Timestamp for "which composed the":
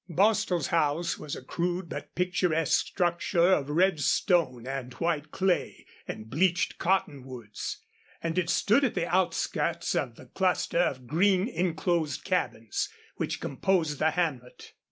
13.17-14.09